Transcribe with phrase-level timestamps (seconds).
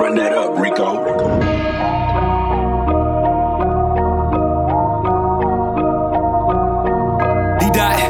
[0.00, 1.04] Run that up, Rico.
[7.58, 8.00] D dot.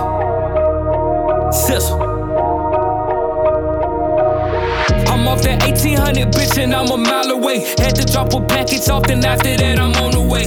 [1.52, 2.00] Cizzle.
[5.08, 7.74] I'm off that 1800 bitch and I'm a mile away.
[7.78, 10.46] Had to drop a package off, then after that I'm on the way.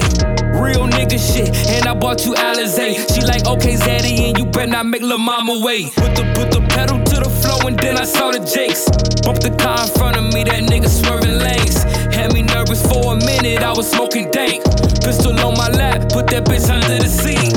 [0.63, 3.13] Real nigga shit, and I bought you Alizé.
[3.13, 5.93] She like, okay, Zaddy, and you better not make lil' mama wait.
[5.93, 8.85] Put the, put the pedal to the floor, and then I saw the Jakes.
[9.23, 10.12] Bump the car in front
[10.45, 11.83] that nigga swerving lanes.
[12.15, 14.63] Had me nervous for a minute, I was smoking dank.
[15.03, 17.53] Pistol on my lap, put that bitch under the seat.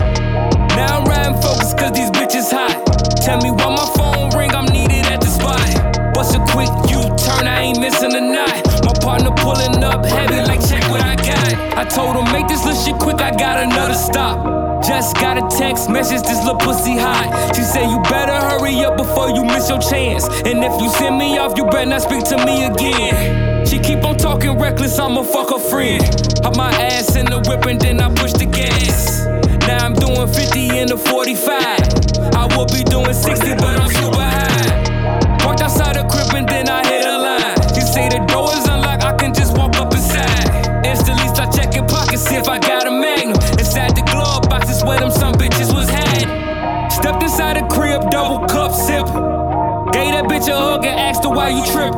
[0.77, 2.75] Now I'm riding focus cause these bitches hot.
[3.23, 6.15] Tell me why my phone ring, I'm needed at the spot.
[6.15, 8.55] Bust a quick U-turn, I ain't missing a knot.
[8.85, 11.77] My partner pulling up heavy, like check what I got.
[11.77, 14.57] I told him make this little shit quick, I got another stop.
[14.84, 17.57] Just got a text message, this little pussy hot.
[17.57, 17.95] She said you
[19.91, 20.27] chance.
[20.45, 23.67] And if you send me off, you better not speak to me again.
[23.67, 26.03] She keep on talking reckless, I'ma fuck her friend.
[26.43, 29.27] Hop my ass in the whip and then I push the gas.
[29.67, 31.51] Now I'm doing 50 in the 45.
[32.34, 35.39] I will be doing 60, but I'm super high.
[35.39, 37.56] Parked outside the crib and then I hit a line.
[37.75, 40.87] She say the door is unlocked, I can just walk up inside.
[40.87, 43.37] Instantly start checking pockets, see if I got a magnum.
[43.59, 45.11] Inside the glove box is where them
[51.47, 51.92] why you trip.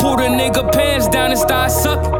[0.00, 2.10] Pull the nigga pants down and start sucking.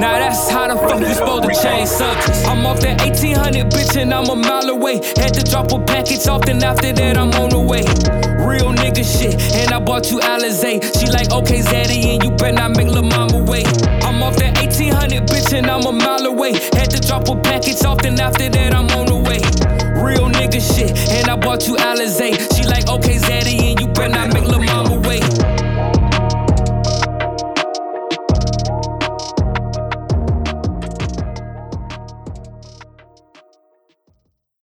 [0.00, 2.44] Now that's how the fuck you supposed to change subjects.
[2.44, 4.96] I'm off that 1800 bitch and I'm a mile away.
[5.16, 7.84] Had to drop a package off, then after that I'm on the way.
[8.42, 10.80] Real nigga shit, and I bought you Alizé.
[10.98, 13.66] She like, okay, Zaddy, and you better not make lil' mama wait.
[14.02, 16.52] I'm off that 1800 bitch and I'm a mile away.
[16.72, 19.40] Had to drop a package off, then after that I'm on the way.
[20.02, 22.32] Real nigga shit, and I bought you Alizé.
[22.56, 24.91] She like, okay, Zaddy, and you better not make lil' mama